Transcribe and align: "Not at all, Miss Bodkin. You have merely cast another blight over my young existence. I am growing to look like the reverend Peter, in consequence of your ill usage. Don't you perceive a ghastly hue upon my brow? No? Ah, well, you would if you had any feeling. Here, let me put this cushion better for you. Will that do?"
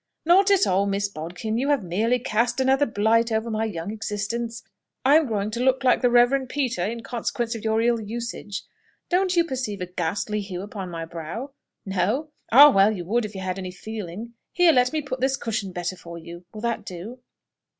"Not 0.25 0.49
at 0.49 0.65
all, 0.65 0.87
Miss 0.87 1.07
Bodkin. 1.09 1.59
You 1.59 1.69
have 1.69 1.83
merely 1.83 2.17
cast 2.17 2.59
another 2.59 2.87
blight 2.87 3.31
over 3.31 3.51
my 3.51 3.65
young 3.65 3.91
existence. 3.91 4.63
I 5.05 5.15
am 5.17 5.27
growing 5.27 5.51
to 5.51 5.59
look 5.59 5.83
like 5.83 6.01
the 6.01 6.09
reverend 6.09 6.49
Peter, 6.49 6.83
in 6.83 7.03
consequence 7.03 7.53
of 7.53 7.63
your 7.63 7.79
ill 7.83 8.01
usage. 8.01 8.63
Don't 9.09 9.35
you 9.35 9.43
perceive 9.43 9.79
a 9.79 9.85
ghastly 9.85 10.41
hue 10.41 10.63
upon 10.63 10.89
my 10.89 11.05
brow? 11.05 11.51
No? 11.85 12.31
Ah, 12.51 12.71
well, 12.71 12.91
you 12.91 13.05
would 13.05 13.25
if 13.25 13.35
you 13.35 13.41
had 13.41 13.59
any 13.59 13.69
feeling. 13.69 14.33
Here, 14.51 14.71
let 14.73 14.91
me 14.91 15.03
put 15.03 15.19
this 15.19 15.37
cushion 15.37 15.71
better 15.71 15.95
for 15.95 16.17
you. 16.17 16.45
Will 16.51 16.61
that 16.61 16.83
do?" 16.83 17.19